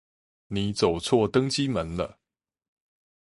[0.47, 2.17] 你走錯登機門了